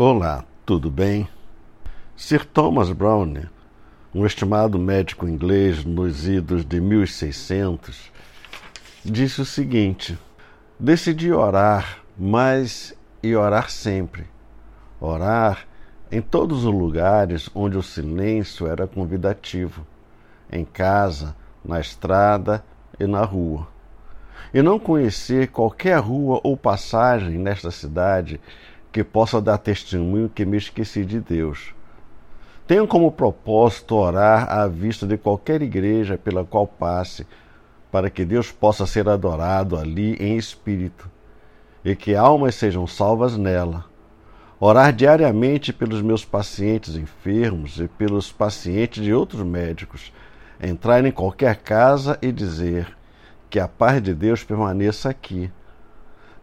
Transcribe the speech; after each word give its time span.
Olá, 0.00 0.44
tudo 0.64 0.92
bem? 0.92 1.28
Sir 2.16 2.44
Thomas 2.44 2.92
Browne, 2.92 3.48
um 4.14 4.24
estimado 4.24 4.78
médico 4.78 5.26
inglês 5.26 5.84
nos 5.84 6.28
idos 6.28 6.64
de 6.64 6.80
1600, 6.80 8.12
disse 9.04 9.40
o 9.40 9.44
seguinte: 9.44 10.16
Decidi 10.78 11.32
orar 11.32 12.04
mais 12.16 12.94
e 13.20 13.34
orar 13.34 13.70
sempre. 13.70 14.24
Orar 15.00 15.66
em 16.12 16.22
todos 16.22 16.64
os 16.64 16.72
lugares 16.72 17.50
onde 17.52 17.76
o 17.76 17.82
silêncio 17.82 18.68
era 18.68 18.86
convidativo, 18.86 19.84
em 20.48 20.64
casa, 20.64 21.34
na 21.64 21.80
estrada 21.80 22.64
e 23.00 23.04
na 23.04 23.24
rua. 23.24 23.66
E 24.54 24.62
não 24.62 24.78
conhecer 24.78 25.48
qualquer 25.48 25.98
rua 25.98 26.40
ou 26.44 26.56
passagem 26.56 27.36
nesta 27.36 27.72
cidade 27.72 28.40
que 28.92 29.04
possa 29.04 29.40
dar 29.40 29.58
testemunho 29.58 30.28
que 30.28 30.44
me 30.44 30.56
esqueci 30.56 31.04
de 31.04 31.20
Deus. 31.20 31.74
Tenho 32.66 32.86
como 32.86 33.10
propósito 33.10 33.94
orar 33.94 34.50
à 34.50 34.66
vista 34.66 35.06
de 35.06 35.16
qualquer 35.16 35.62
igreja 35.62 36.18
pela 36.18 36.44
qual 36.44 36.66
passe, 36.66 37.26
para 37.90 38.10
que 38.10 38.24
Deus 38.24 38.52
possa 38.52 38.86
ser 38.86 39.08
adorado 39.08 39.78
ali 39.78 40.14
em 40.16 40.36
espírito 40.36 41.10
e 41.84 41.96
que 41.96 42.14
almas 42.14 42.54
sejam 42.54 42.86
salvas 42.86 43.36
nela. 43.36 43.86
Orar 44.60 44.92
diariamente 44.92 45.72
pelos 45.72 46.02
meus 46.02 46.24
pacientes 46.24 46.96
enfermos 46.96 47.78
e 47.78 47.88
pelos 47.88 48.32
pacientes 48.32 49.02
de 49.02 49.14
outros 49.14 49.42
médicos. 49.42 50.12
Entrar 50.60 51.04
em 51.04 51.12
qualquer 51.12 51.56
casa 51.56 52.18
e 52.20 52.32
dizer 52.32 52.94
que 53.48 53.60
a 53.60 53.68
paz 53.68 54.02
de 54.02 54.12
Deus 54.12 54.42
permaneça 54.42 55.08
aqui. 55.08 55.50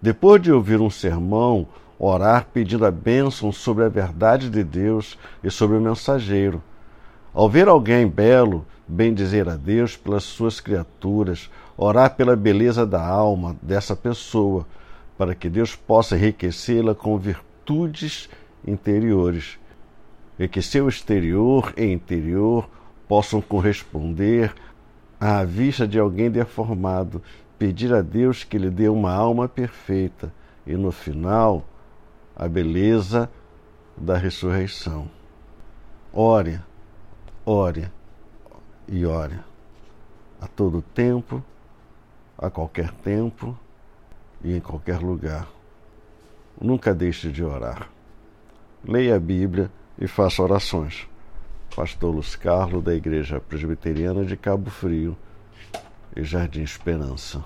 Depois 0.02 0.42
de 0.42 0.52
ouvir 0.52 0.80
um 0.80 0.90
sermão, 0.90 1.68
orar 2.00 2.48
pedindo 2.54 2.86
a 2.86 2.92
bênção 2.92 3.52
sobre 3.52 3.84
a 3.84 3.90
verdade 3.90 4.50
de 4.50 4.64
Deus 4.64 5.18
e 5.44 5.50
sobre 5.50 5.78
o 5.78 5.82
mensageiro. 5.82 6.62
Ao 7.34 7.50
ver 7.50 7.68
alguém 7.68 8.08
belo, 8.08 8.66
bem 8.88 9.14
dizer 9.14 9.50
a 9.50 9.56
Deus 9.56 9.98
pelas 9.98 10.24
suas 10.24 10.60
criaturas, 10.60 11.50
orar 11.78 12.16
pela 12.16 12.36
beleza 12.36 12.86
da 12.86 13.06
alma 13.06 13.56
dessa 13.62 13.96
pessoa, 13.96 14.66
para 15.18 15.34
que 15.34 15.50
Deus 15.50 15.76
possa 15.76 16.16
enriquecê-la 16.16 16.94
com 16.94 17.18
virtudes 17.18 18.30
interiores, 18.66 19.58
e 20.38 20.48
que 20.48 20.62
seu 20.62 20.90
exterior 20.90 21.74
e 21.78 21.86
interior 21.86 22.70
possam 23.08 23.42
corresponder 23.42 24.54
à 25.20 25.44
vista 25.44 25.88
de 25.88 25.98
alguém 25.98 26.30
deformado, 26.30 27.22
pedir 27.58 27.94
a 27.94 28.02
Deus 28.02 28.44
que 28.44 28.58
lhe 28.58 28.70
dê 28.70 28.90
uma 28.90 29.14
alma 29.14 29.48
perfeita 29.48 30.32
e, 30.68 30.76
no 30.76 30.92
final, 30.92 31.64
a 32.36 32.48
beleza 32.48 33.30
da 33.96 34.18
ressurreição. 34.18 35.10
Ore, 36.12 36.60
ore 37.46 37.90
e 38.88 39.06
ore 39.06 39.40
a 40.42 40.48
todo 40.48 40.82
tempo, 40.82 41.44
a 42.38 42.50
qualquer 42.50 42.92
tempo 42.92 43.58
e 44.44 44.56
em 44.56 44.60
qualquer 44.60 45.00
lugar. 45.00 45.48
Nunca 46.60 46.94
deixe 46.94 47.32
de 47.32 47.44
orar. 47.44 47.90
Leia 48.84 49.16
a 49.16 49.20
Bíblia 49.20 49.72
e 49.98 50.08
faça 50.08 50.44
orações. 50.44 51.08
Pastor 51.76 52.14
Luz 52.14 52.36
Carlos, 52.36 52.84
da 52.84 52.94
Igreja 52.94 53.40
Presbiteriana 53.40 54.24
de 54.24 54.38
Cabo 54.38 54.70
Frio 54.70 55.18
e 56.16 56.24
Jardim 56.24 56.62
Esperança. 56.62 57.44